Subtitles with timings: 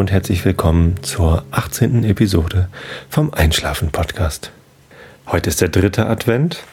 [0.00, 2.04] und herzlich willkommen zur 18.
[2.04, 2.70] Episode
[3.10, 4.50] vom Einschlafen Podcast.
[5.26, 6.64] Heute ist der dritte Advent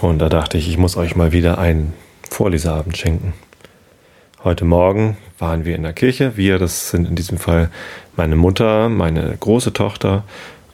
[0.00, 1.92] und da dachte ich, ich muss euch mal wieder einen
[2.30, 3.34] Vorleseabend schenken.
[4.42, 6.38] Heute Morgen waren wir in der Kirche.
[6.38, 7.68] Wir, das sind in diesem Fall
[8.16, 10.24] meine Mutter, meine große Tochter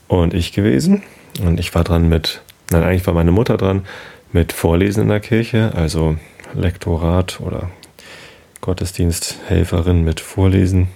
[0.07, 1.03] und ich gewesen.
[1.43, 3.85] Und ich war dran mit, nein, eigentlich war meine Mutter dran
[4.31, 6.19] mit Vorlesen in der Kirche, also
[6.55, 7.69] Lektorat oder
[8.61, 10.87] Gottesdiensthelferin mit Vorlesen.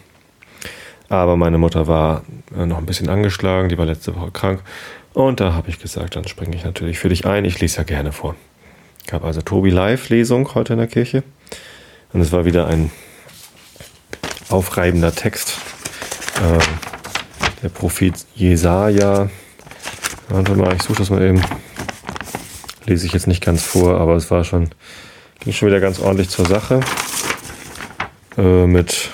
[1.08, 2.22] Aber meine Mutter war
[2.56, 4.60] äh, noch ein bisschen angeschlagen, die war letzte Woche krank.
[5.14, 7.44] Und da habe ich gesagt, dann springe ich natürlich für dich ein.
[7.44, 8.34] Ich lese ja gerne vor.
[9.06, 11.22] Ich habe also Tobi Live-Lesung heute in der Kirche.
[12.12, 12.90] Und es war wieder ein
[14.50, 15.58] aufreibender Text.
[16.36, 16.58] Äh,
[17.62, 19.30] der Prophet Jesaja.
[20.28, 21.42] Warte mal, ich suche das mal eben.
[22.86, 24.70] Lese ich jetzt nicht ganz vor, aber es war schon,
[25.40, 26.80] ging schon wieder ganz ordentlich zur Sache
[28.36, 29.10] äh, mit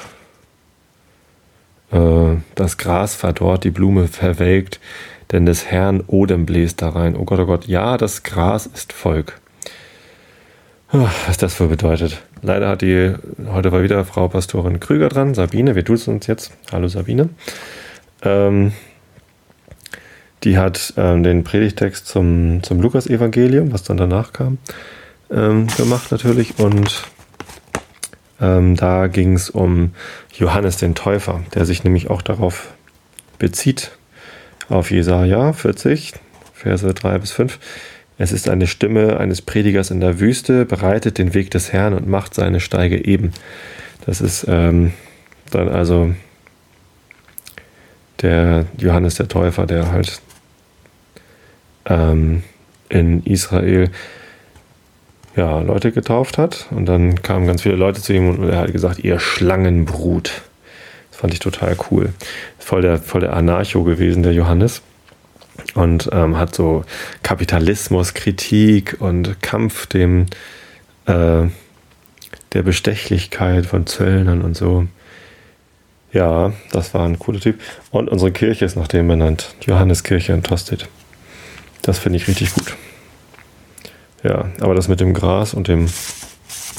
[2.55, 4.81] das Gras verdorrt, die Blume verwelkt,
[5.33, 7.17] denn des Herrn Odem bläst da rein.
[7.17, 9.41] Oh Gott, oh Gott, ja, das Gras ist Volk.
[11.27, 12.23] Was das für bedeutet.
[12.43, 13.15] Leider hat die,
[13.49, 16.53] heute war wieder Frau Pastorin Krüger dran, Sabine, wir duzen uns jetzt.
[16.71, 17.31] Hallo Sabine.
[18.23, 18.73] Ähm,
[20.45, 24.59] die hat ähm, den Predigtext zum, zum Lukas-Evangelium, was dann danach kam,
[25.31, 27.07] ähm, gemacht natürlich und
[28.45, 29.93] ähm, da ging es um
[30.33, 32.75] Johannes den Täufer, der sich nämlich auch darauf
[33.39, 33.93] bezieht,
[34.69, 36.13] auf Jesaja 40,
[36.53, 37.59] Verse 3 bis 5.
[38.19, 42.07] Es ist eine Stimme eines Predigers in der Wüste, bereitet den Weg des Herrn und
[42.07, 43.33] macht seine Steige eben.
[44.05, 44.93] Das ist ähm,
[45.51, 46.15] dann also
[48.21, 50.21] der Johannes der Täufer, der halt
[51.87, 52.43] ähm,
[52.89, 53.91] in Israel
[55.37, 56.67] ja, Leute getauft hat.
[56.71, 60.43] Und dann kamen ganz viele Leute zu ihm und er hat gesagt, ihr Schlangenbrut.
[61.11, 62.13] Das fand ich total cool.
[62.59, 64.83] Voll der, voll der Anarcho gewesen, der Johannes.
[65.75, 66.85] Und ähm, hat so
[67.23, 70.27] Kapitalismus, Kritik und Kampf dem
[71.07, 71.45] äh,
[72.53, 74.87] der Bestechlichkeit von Zöllnern und so.
[76.13, 77.61] Ja, das war ein cooler Typ.
[77.91, 79.55] Und unsere Kirche ist nach dem benannt.
[79.61, 80.89] Johanneskirche in Tosted.
[81.83, 82.77] Das finde ich richtig gut.
[84.25, 85.87] Ja, aber das mit dem Gras und dem,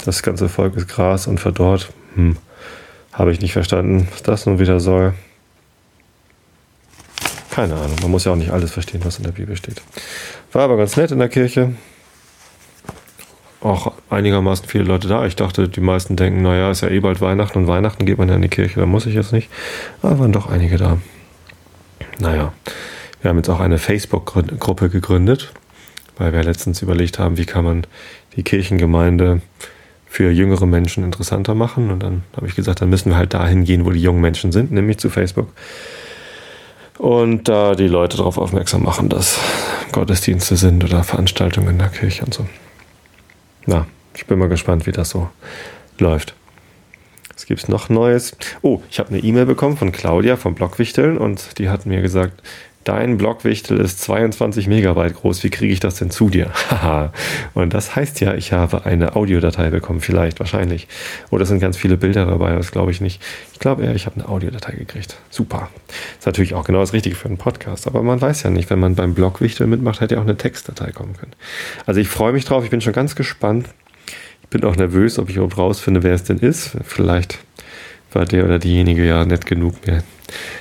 [0.03, 2.37] das ganze Volk ist Gras und verdorrt, hm,
[3.13, 5.13] habe ich nicht verstanden, was das nun wieder soll.
[7.51, 9.81] Keine Ahnung, man muss ja auch nicht alles verstehen, was in der Bibel steht.
[10.51, 11.75] War aber ganz nett in der Kirche.
[13.61, 15.25] Auch einigermaßen viele Leute da.
[15.25, 18.27] Ich dachte, die meisten denken, naja, ist ja eh bald Weihnachten und Weihnachten geht man
[18.27, 19.49] ja in die Kirche, da muss ich jetzt nicht.
[20.01, 20.97] Aber waren doch einige da.
[22.17, 22.53] Naja,
[23.21, 25.53] wir haben jetzt auch eine Facebook-Gruppe gegründet
[26.17, 27.87] weil wir letztens überlegt haben, wie kann man
[28.35, 29.41] die Kirchengemeinde
[30.15, 31.91] für jüngere Menschen interessanter machen.
[31.91, 34.53] Und dann habe ich gesagt, dann müssen wir halt dahin gehen, wo die jungen Menschen
[34.53, 35.49] sind, nämlich zu Facebook.
[36.97, 39.37] Und da die Leute darauf aufmerksam machen, dass
[39.91, 42.47] Gottesdienste sind oder Veranstaltungen in der Kirche und so.
[43.65, 45.29] Na, ich bin mal gespannt, wie das so
[45.99, 46.33] läuft.
[47.33, 48.37] Was gibt es noch Neues?
[48.61, 52.41] Oh, ich habe eine E-Mail bekommen von Claudia vom Blogwichteln und die hat mir gesagt,
[52.85, 56.51] dein Blockwichtel ist 22 Megabyte groß, wie kriege ich das denn zu dir?
[56.69, 57.11] Haha.
[57.53, 60.87] und das heißt ja, ich habe eine Audiodatei bekommen, vielleicht, wahrscheinlich.
[61.31, 63.21] Oder es sind ganz viele Bilder dabei, das glaube ich nicht.
[63.53, 65.17] Ich glaube eher, ich habe eine Audiodatei gekriegt.
[65.29, 65.69] Super.
[66.17, 68.79] Ist natürlich auch genau das Richtige für einen Podcast, aber man weiß ja nicht, wenn
[68.79, 71.33] man beim Blockwichtel mitmacht, hätte ja auch eine Textdatei kommen können.
[71.85, 73.67] Also ich freue mich drauf, ich bin schon ganz gespannt.
[74.43, 76.77] Ich bin auch nervös, ob ich überhaupt rausfinde, wer es denn ist.
[76.83, 77.39] Vielleicht
[78.13, 80.03] war der oder diejenige ja nett genug, mir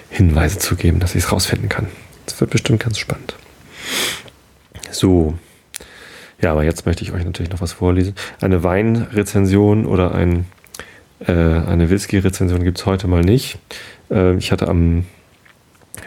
[0.09, 1.87] Hinweise zu geben, dass ich es rausfinden kann.
[2.27, 3.35] Das wird bestimmt ganz spannend.
[4.91, 5.35] So.
[6.41, 8.15] Ja, aber jetzt möchte ich euch natürlich noch was vorlesen.
[8.41, 10.47] Eine Weinrezension oder ein,
[11.21, 13.59] äh, eine Whisky-Rezension gibt es heute mal nicht.
[14.11, 15.07] Äh, ich hatte am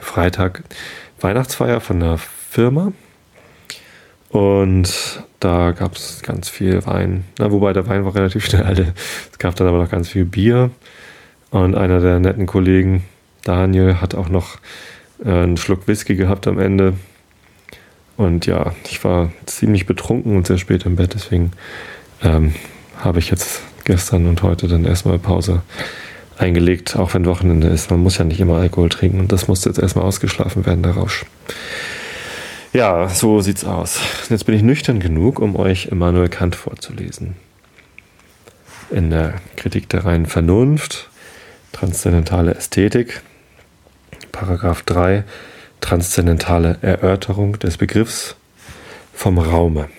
[0.01, 0.63] Freitag
[1.19, 2.91] Weihnachtsfeier von einer Firma
[4.29, 7.23] und da gab es ganz viel Wein.
[7.39, 8.93] Na, wobei der Wein war relativ schnell alle.
[9.31, 10.72] Es gab dann aber noch ganz viel Bier.
[11.49, 13.03] Und einer der netten Kollegen,
[13.43, 14.58] Daniel, hat auch noch
[15.23, 16.93] einen Schluck Whisky gehabt am Ende.
[18.17, 21.52] Und ja, ich war ziemlich betrunken und sehr spät im Bett, deswegen
[22.23, 22.55] ähm,
[22.97, 25.61] habe ich jetzt gestern und heute dann erstmal Pause
[26.37, 27.91] eingelegt, auch wenn Wochenende ist.
[27.91, 30.93] Man muss ja nicht immer Alkohol trinken und das muss jetzt erstmal ausgeschlafen werden, der
[30.93, 31.25] Rausch.
[32.73, 33.99] Ja, so sieht's aus.
[34.29, 37.35] Jetzt bin ich nüchtern genug, um euch Immanuel Kant vorzulesen.
[38.91, 41.09] In der Kritik der reinen Vernunft,
[41.72, 43.22] transzendentale Ästhetik,
[44.31, 45.23] Paragraph 3
[45.81, 48.35] transzendentale Erörterung des Begriffs
[49.14, 49.90] vom Raume.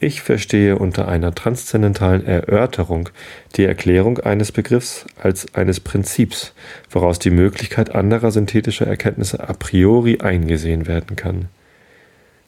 [0.00, 3.08] Ich verstehe unter einer transzendentalen Erörterung
[3.56, 6.52] die Erklärung eines Begriffs als eines Prinzips,
[6.90, 11.48] woraus die Möglichkeit anderer synthetischer Erkenntnisse a priori eingesehen werden kann.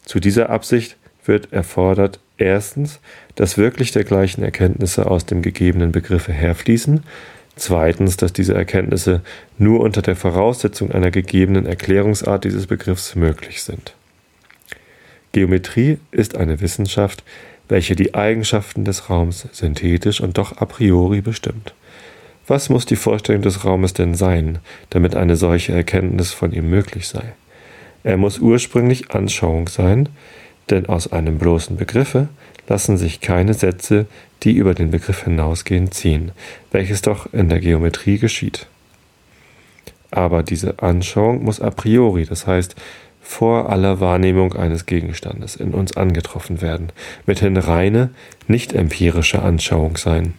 [0.05, 2.99] Zu dieser Absicht wird erfordert erstens,
[3.35, 7.03] dass wirklich dergleichen Erkenntnisse aus dem gegebenen Begriffe herfließen,
[7.57, 9.21] zweitens, dass diese Erkenntnisse
[9.57, 13.93] nur unter der Voraussetzung einer gegebenen Erklärungsart dieses Begriffs möglich sind.
[15.31, 17.23] Geometrie ist eine Wissenschaft,
[17.69, 21.73] welche die Eigenschaften des Raums synthetisch und doch a priori bestimmt.
[22.47, 24.59] Was muss die Vorstellung des Raumes denn sein,
[24.89, 27.33] damit eine solche Erkenntnis von ihm möglich sei?
[28.03, 30.07] Er muss ursprünglich Anschauung sein,
[30.69, 32.29] denn aus einem bloßen Begriffe
[32.67, 34.05] lassen sich keine Sätze,
[34.43, 36.31] die über den Begriff hinausgehen, ziehen,
[36.71, 38.67] welches doch in der Geometrie geschieht.
[40.11, 42.75] Aber diese Anschauung muss a priori, das heißt
[43.21, 46.93] vor aller Wahrnehmung eines Gegenstandes in uns angetroffen werden,
[47.25, 48.11] mithin reine,
[48.47, 50.33] nicht empirische Anschauung sein.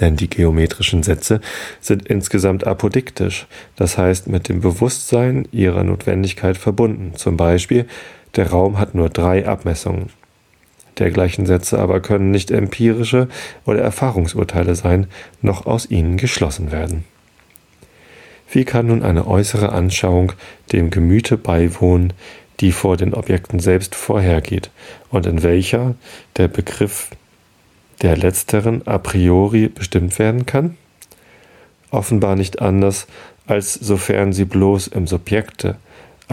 [0.00, 1.42] Denn die geometrischen Sätze
[1.80, 3.46] sind insgesamt apodiktisch,
[3.76, 7.12] das heißt mit dem Bewusstsein ihrer Notwendigkeit verbunden.
[7.16, 7.86] Zum Beispiel,
[8.36, 10.08] der Raum hat nur drei Abmessungen.
[10.98, 13.28] Dergleichen Sätze aber können nicht empirische
[13.64, 15.06] oder Erfahrungsurteile sein,
[15.40, 17.04] noch aus ihnen geschlossen werden.
[18.50, 20.32] Wie kann nun eine äußere Anschauung
[20.72, 22.12] dem Gemüte beiwohnen,
[22.60, 24.70] die vor den Objekten selbst vorhergeht
[25.10, 25.94] und in welcher
[26.36, 27.08] der Begriff
[28.02, 30.76] der letzteren a priori bestimmt werden kann?
[31.90, 33.06] Offenbar nicht anders,
[33.46, 35.76] als sofern sie bloß im Subjekte,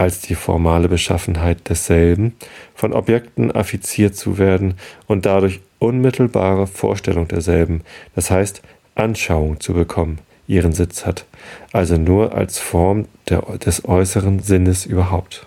[0.00, 2.34] als die formale Beschaffenheit desselben,
[2.74, 4.72] von Objekten affiziert zu werden
[5.06, 7.82] und dadurch unmittelbare Vorstellung derselben,
[8.14, 8.62] das heißt
[8.94, 11.26] Anschauung zu bekommen, ihren Sitz hat,
[11.72, 15.46] also nur als Form der, des äußeren Sinnes überhaupt.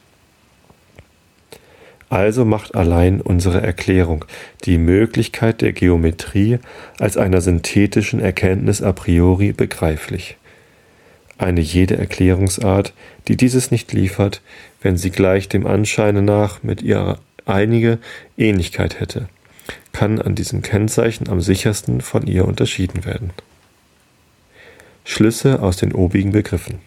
[2.10, 4.24] Also macht allein unsere Erklärung
[4.66, 6.60] die Möglichkeit der Geometrie
[7.00, 10.38] als einer synthetischen Erkenntnis a priori begreiflich.
[11.38, 12.94] Eine jede Erklärungsart,
[13.28, 14.42] die dieses nicht liefert,
[14.82, 18.00] wenn sie gleich dem Anscheine nach mit ihrer einige
[18.38, 19.28] Ähnlichkeit hätte,
[19.92, 23.32] kann an diesem Kennzeichen am sichersten von ihr unterschieden werden.
[25.06, 26.80] Schlüsse aus den obigen Begriffen.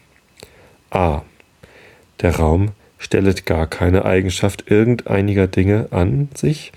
[0.89, 1.21] a.
[2.21, 6.71] Der Raum stellet gar keine Eigenschaft irgendeiniger Dinge an sich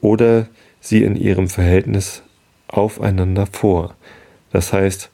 [0.00, 0.46] oder
[0.80, 2.22] sie in ihrem Verhältnis
[2.68, 3.96] aufeinander vor,
[4.52, 5.10] das heißt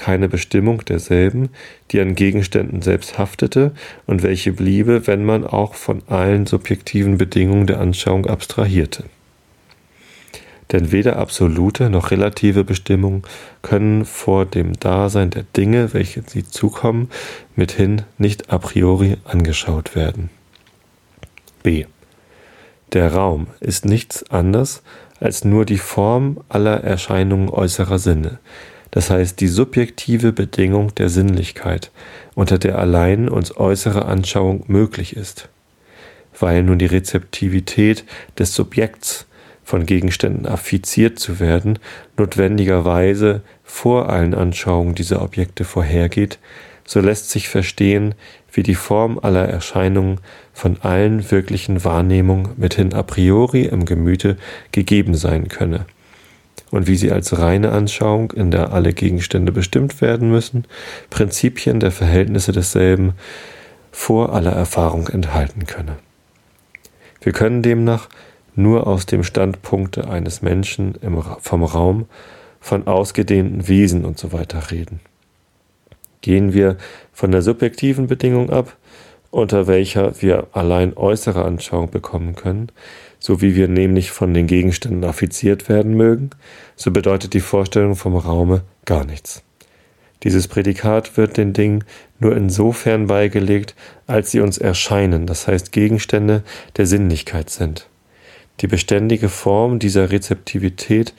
[0.00, 1.50] keine Bestimmung derselben,
[1.90, 3.72] die an Gegenständen selbst haftete
[4.06, 9.04] und welche bliebe, wenn man auch von allen subjektiven Bedingungen der Anschauung abstrahierte
[10.72, 13.22] denn weder absolute noch relative Bestimmungen
[13.62, 17.10] können vor dem Dasein der Dinge, welche sie zukommen,
[17.56, 20.30] mithin nicht a priori angeschaut werden.
[21.62, 21.86] B.
[22.92, 24.82] Der Raum ist nichts anderes
[25.20, 28.38] als nur die Form aller Erscheinungen äußerer Sinne,
[28.90, 31.90] das heißt die subjektive Bedingung der Sinnlichkeit,
[32.34, 35.48] unter der allein uns äußere Anschauung möglich ist.
[36.38, 38.04] Weil nun die Rezeptivität
[38.38, 39.26] des Subjekts
[39.62, 41.78] von Gegenständen affiziert zu werden,
[42.16, 46.38] notwendigerweise vor allen Anschauungen dieser Objekte vorhergeht,
[46.84, 48.14] so lässt sich verstehen,
[48.52, 50.18] wie die Form aller Erscheinungen
[50.52, 54.36] von allen wirklichen Wahrnehmungen mithin a priori im Gemüte
[54.72, 55.86] gegeben sein könne,
[56.70, 60.64] und wie sie als reine Anschauung, in der alle Gegenstände bestimmt werden müssen,
[61.10, 63.14] Prinzipien der Verhältnisse desselben
[63.90, 65.96] vor aller Erfahrung enthalten könne.
[67.20, 68.08] Wir können demnach
[68.54, 72.06] nur aus dem Standpunkte eines Menschen im, vom Raum,
[72.60, 75.00] von ausgedehnten Wesen und so reden.
[76.20, 76.76] Gehen wir
[77.12, 78.76] von der subjektiven Bedingung ab,
[79.30, 82.70] unter welcher wir allein äußere Anschauung bekommen können,
[83.20, 86.30] so wie wir nämlich von den Gegenständen affiziert werden mögen,
[86.74, 89.42] so bedeutet die Vorstellung vom Raume gar nichts.
[90.22, 91.84] Dieses Prädikat wird den Dingen
[92.18, 93.74] nur insofern beigelegt,
[94.06, 96.42] als sie uns erscheinen, das heißt Gegenstände
[96.76, 97.88] der Sinnlichkeit sind.
[98.60, 101.14] Die beständige Form dieser Rezeptivität,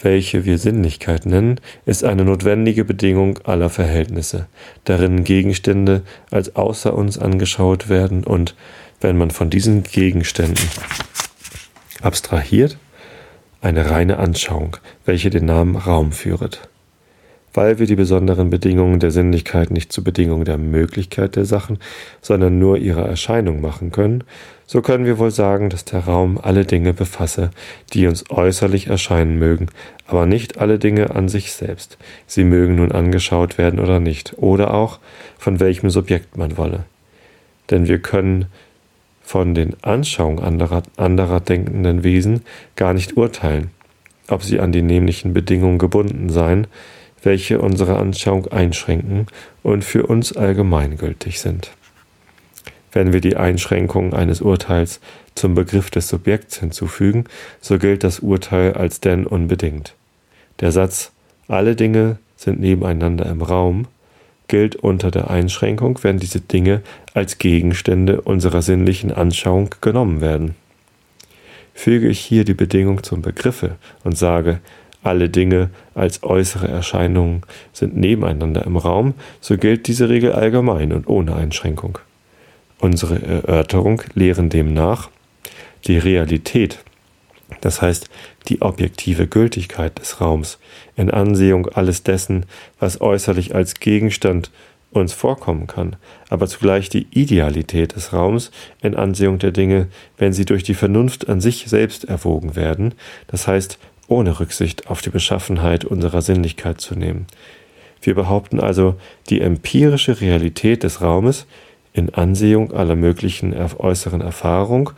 [0.00, 4.48] welche wir Sinnlichkeit nennen, ist eine notwendige Bedingung aller Verhältnisse,
[4.84, 8.56] darin Gegenstände als außer uns angeschaut werden und,
[9.00, 10.68] wenn man von diesen Gegenständen
[12.02, 12.78] abstrahiert,
[13.60, 16.68] eine reine Anschauung, welche den Namen Raum führet.
[17.52, 21.78] Weil wir die besonderen Bedingungen der Sinnlichkeit nicht zu Bedingungen der Möglichkeit der Sachen,
[22.20, 24.24] sondern nur ihrer Erscheinung machen können,
[24.66, 27.50] so können wir wohl sagen, dass der Raum alle Dinge befasse,
[27.92, 29.68] die uns äußerlich erscheinen mögen,
[30.06, 31.98] aber nicht alle Dinge an sich selbst.
[32.26, 34.98] Sie mögen nun angeschaut werden oder nicht, oder auch
[35.38, 36.84] von welchem Subjekt man wolle.
[37.70, 38.46] Denn wir können
[39.26, 42.42] von den Anschauungen anderer, anderer denkenden Wesen
[42.76, 43.72] gar nicht urteilen,
[44.28, 46.68] ob sie an die nämlichen Bedingungen gebunden seien,
[47.24, 49.26] welche unsere Anschauung einschränken
[49.64, 51.72] und für uns allgemeingültig sind.
[52.92, 55.00] Wenn wir die Einschränkungen eines Urteils
[55.34, 57.24] zum Begriff des Subjekts hinzufügen,
[57.60, 59.94] so gilt das Urteil als denn unbedingt.
[60.60, 61.10] Der Satz
[61.48, 63.88] alle Dinge sind nebeneinander im Raum
[64.48, 66.82] gilt unter der Einschränkung, wenn diese Dinge
[67.14, 70.54] als Gegenstände unserer sinnlichen Anschauung genommen werden.
[71.74, 74.60] Füge ich hier die Bedingung zum Begriffe und sage,
[75.02, 81.06] alle Dinge als äußere Erscheinungen sind nebeneinander im Raum, so gilt diese Regel allgemein und
[81.06, 81.98] ohne Einschränkung.
[82.78, 85.10] Unsere Erörterung lehren demnach,
[85.86, 86.78] die Realität,
[87.60, 88.08] das heißt
[88.48, 90.58] die objektive Gültigkeit des Raums,
[90.96, 92.46] in Ansehung alles dessen,
[92.78, 94.50] was äußerlich als Gegenstand
[94.92, 95.96] uns vorkommen kann,
[96.30, 98.50] aber zugleich die Idealität des Raums
[98.82, 102.94] in Ansehung der Dinge, wenn sie durch die Vernunft an sich selbst erwogen werden,
[103.26, 107.26] das heißt ohne Rücksicht auf die Beschaffenheit unserer Sinnlichkeit zu nehmen.
[108.00, 108.94] Wir behaupten also,
[109.28, 111.46] die empirische Realität des Raumes
[111.92, 114.90] in Ansehung aller möglichen äußeren Erfahrung,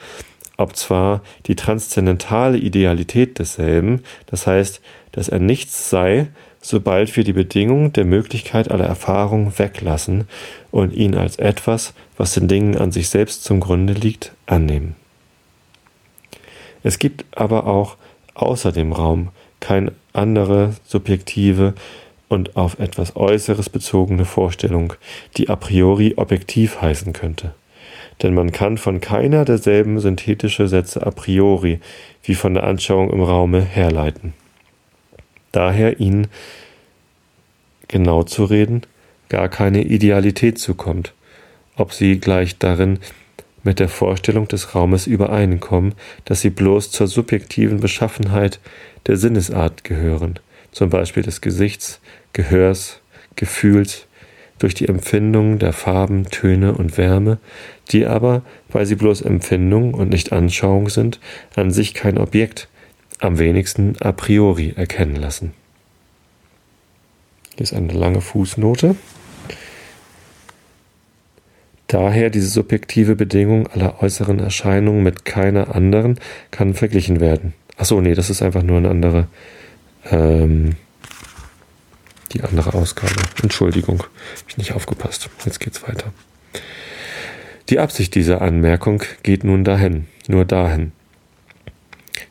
[0.58, 6.26] ob zwar die transzendentale Idealität desselben, das heißt, dass er nichts sei,
[6.60, 10.28] sobald wir die Bedingung der Möglichkeit aller Erfahrung weglassen
[10.70, 14.96] und ihn als etwas, was den Dingen an sich selbst zum Grunde liegt, annehmen.
[16.82, 17.96] Es gibt aber auch
[18.34, 19.28] außer dem Raum
[19.60, 21.74] keine andere subjektive
[22.28, 24.92] und auf etwas Äußeres bezogene Vorstellung,
[25.36, 27.54] die a priori objektiv heißen könnte.
[28.22, 31.80] Denn man kann von keiner derselben synthetische Sätze a priori,
[32.22, 34.34] wie von der Anschauung im Raume, herleiten.
[35.52, 36.26] Daher ihnen,
[37.86, 38.82] genau zu reden,
[39.28, 41.14] gar keine Idealität zukommt,
[41.76, 42.98] ob sie gleich darin
[43.62, 45.94] mit der Vorstellung des Raumes übereinkommen,
[46.24, 48.60] dass sie bloß zur subjektiven Beschaffenheit
[49.06, 50.38] der Sinnesart gehören,
[50.72, 52.00] zum Beispiel des Gesichts,
[52.32, 53.00] Gehörs,
[53.36, 54.06] Gefühls,
[54.58, 57.38] durch die Empfindung der Farben, Töne und Wärme,
[57.90, 61.20] die aber, weil sie bloß Empfindung und nicht Anschauung sind,
[61.56, 62.68] an sich kein Objekt,
[63.20, 65.52] am wenigsten a priori erkennen lassen.
[67.56, 68.94] Hier ist eine lange Fußnote.
[71.88, 77.54] Daher diese subjektive Bedingung aller äußeren Erscheinungen mit keiner anderen kann verglichen werden.
[77.78, 79.26] Achso, nee, das ist einfach nur eine andere,
[80.10, 80.76] ähm,
[82.32, 83.14] die andere Ausgabe.
[83.42, 85.30] Entschuldigung, habe ich nicht aufgepasst.
[85.46, 86.12] Jetzt geht's weiter.
[87.70, 90.92] Die Absicht dieser Anmerkung geht nun dahin, nur dahin,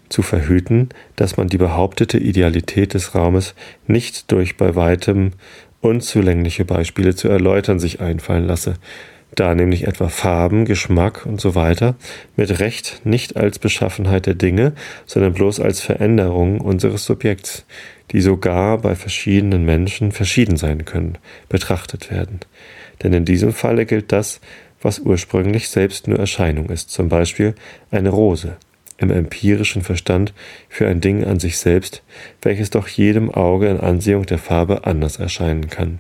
[0.10, 3.54] zu verhüten, dass man die behauptete Idealität des Raumes
[3.86, 5.34] nicht durch bei weitem
[5.80, 8.76] unzulängliche Beispiele zu erläutern sich einfallen lasse,
[9.36, 11.96] da nämlich etwa Farben, Geschmack und so weiter
[12.36, 14.74] mit Recht nicht als Beschaffenheit der Dinge,
[15.06, 17.64] sondern bloß als Veränderung unseres Subjekts,
[18.12, 22.40] die sogar bei verschiedenen Menschen verschieden sein können, betrachtet werden.
[23.04, 24.40] Denn in diesem Falle gilt das,
[24.82, 27.56] was ursprünglich selbst nur Erscheinung ist, zum Beispiel
[27.92, 28.58] eine Rose,
[28.98, 30.34] im empirischen Verstand
[30.70, 32.04] für ein Ding an sich selbst,
[32.42, 36.00] welches doch jedem Auge in Ansehung der Farbe anders erscheinen kann.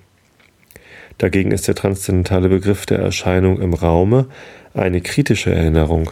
[1.17, 4.27] Dagegen ist der transzendentale Begriff der Erscheinung im Raume
[4.73, 6.11] eine kritische Erinnerung,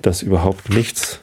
[0.00, 1.20] dass überhaupt nichts,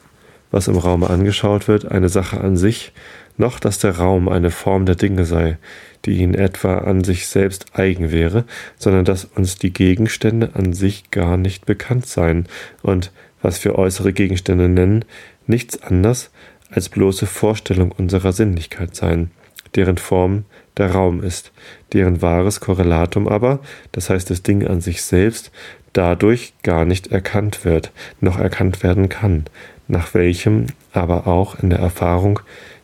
[0.50, 2.92] was im Raume angeschaut wird, eine Sache an sich,
[3.40, 5.58] noch dass der Raum eine Form der Dinge sei,
[6.04, 8.44] die ihnen etwa an sich selbst eigen wäre,
[8.76, 12.46] sondern dass uns die Gegenstände an sich gar nicht bekannt seien
[12.82, 13.10] und,
[13.42, 15.04] was wir äußere Gegenstände nennen,
[15.46, 16.30] nichts anders
[16.70, 19.30] als bloße Vorstellung unserer Sinnlichkeit seien,
[19.74, 20.44] deren Form
[20.76, 21.52] der Raum ist,
[21.92, 23.60] deren wahres Korrelatum aber,
[23.92, 25.50] das heißt das Ding an sich selbst,
[25.92, 29.44] dadurch gar nicht erkannt wird, noch erkannt werden kann,
[29.88, 32.40] nach welchem aber auch in der Erfahrung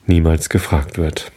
[0.07, 1.33] niemals gefragt wird.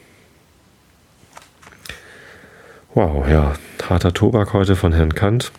[2.93, 3.53] Wow, ja,
[3.87, 5.51] harter Tobak heute von Herrn Kant.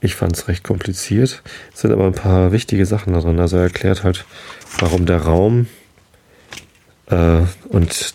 [0.00, 3.40] Ich fand es recht kompliziert, es sind aber ein paar wichtige Sachen da drin.
[3.40, 4.24] Also er erklärt halt,
[4.78, 5.66] warum der Raum
[7.06, 8.14] äh, und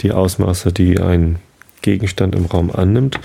[0.00, 1.38] die Ausmaße, die ein
[1.82, 3.20] Gegenstand im Raum annimmt,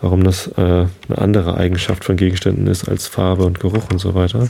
[0.00, 4.14] warum das äh, eine andere Eigenschaft von Gegenständen ist als Farbe und Geruch und so
[4.14, 4.48] weiter.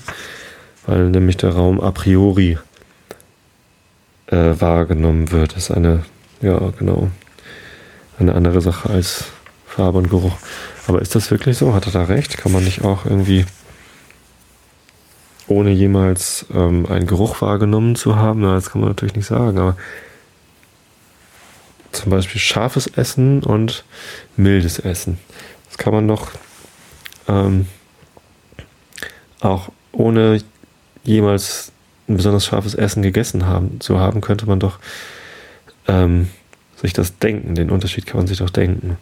[0.86, 2.58] Weil nämlich der Raum a priori
[4.26, 5.56] äh, wahrgenommen wird.
[5.56, 6.04] Das ist eine,
[6.40, 7.10] ja, genau,
[8.18, 9.26] eine andere Sache als
[9.66, 10.36] Farbe und Geruch.
[10.86, 11.74] Aber ist das wirklich so?
[11.74, 12.38] Hat er da recht?
[12.38, 13.44] Kann man nicht auch irgendwie
[15.48, 18.40] ohne jemals ähm, einen Geruch wahrgenommen zu haben?
[18.40, 19.76] Na, das kann man natürlich nicht sagen, aber
[21.92, 23.84] zum Beispiel scharfes Essen und
[24.36, 25.18] mildes Essen.
[25.68, 26.30] Das kann man noch
[27.28, 27.66] ähm,
[29.40, 30.40] auch ohne
[31.04, 31.72] jemals
[32.08, 34.78] ein besonders scharfes Essen gegessen haben, zu haben, könnte man doch
[35.88, 36.28] ähm,
[36.76, 37.54] sich das denken.
[37.54, 38.96] Den Unterschied kann man sich doch denken.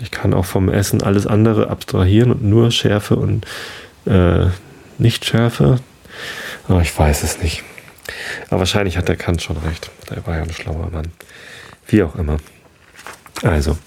[0.00, 3.46] Ich kann auch vom Essen alles andere abstrahieren und nur Schärfe und
[4.06, 4.46] äh,
[4.98, 5.78] Nicht-Schärfe.
[6.68, 7.62] Aber ich weiß es nicht.
[8.48, 9.90] Aber wahrscheinlich hat der Kant schon recht.
[10.10, 11.12] Der war ja ein schlauer Mann.
[11.86, 12.38] Wie auch immer.
[13.42, 13.78] Also,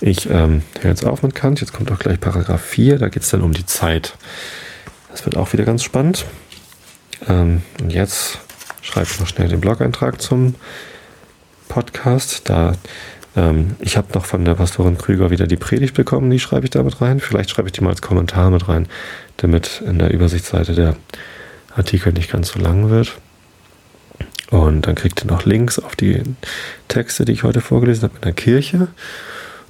[0.00, 1.60] ich ähm, höre jetzt auf mit Kant.
[1.60, 2.98] Jetzt kommt auch gleich Paragraph 4.
[2.98, 4.16] Da geht es dann um die Zeit.
[5.10, 6.24] Das wird auch wieder ganz spannend.
[7.28, 8.38] Ähm, und jetzt
[8.82, 10.54] schreibe ich noch schnell den Blog-Eintrag zum
[11.68, 12.48] Podcast.
[12.48, 12.74] Da
[13.36, 16.70] ähm, ich habe noch von der Pastorin Krüger wieder die Predigt bekommen, die schreibe ich
[16.70, 17.20] da mit rein.
[17.20, 18.88] Vielleicht schreibe ich die mal als Kommentar mit rein,
[19.36, 20.96] damit in der Übersichtsseite der
[21.74, 23.16] Artikel nicht ganz so lang wird.
[24.50, 26.22] Und dann kriegt ihr noch Links auf die
[26.88, 28.88] Texte, die ich heute vorgelesen habe in der Kirche.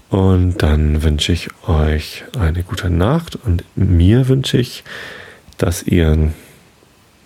[0.09, 4.85] Und dann wünsche ich euch eine gute Nacht und mir wünsche ich,
[5.59, 6.31] dass ihr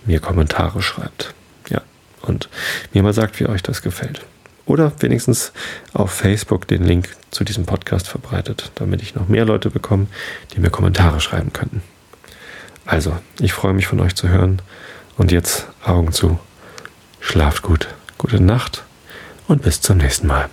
[0.04, 1.34] mir Kommentare schreibt.
[1.68, 1.82] Ja,
[2.22, 2.48] und
[2.92, 4.24] mir mal sagt, wie euch das gefällt.
[4.64, 5.52] Oder wenigstens
[5.92, 10.06] auf Facebook den Link zu diesem Podcast verbreitet, damit ich noch mehr Leute bekomme,
[10.52, 11.82] die mir Kommentare schreiben könnten.
[12.84, 14.62] Also, ich freue mich von euch zu hören.
[15.16, 16.38] Und jetzt Augen zu.
[17.20, 17.88] Schlaft gut.
[18.18, 18.84] Gute Nacht
[19.46, 20.48] und bis zum nächsten Mal.